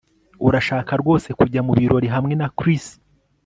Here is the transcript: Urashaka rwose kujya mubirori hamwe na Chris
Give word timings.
Urashaka 0.47 0.91
rwose 1.01 1.29
kujya 1.39 1.61
mubirori 1.67 2.07
hamwe 2.15 2.33
na 2.39 2.47
Chris 2.57 2.85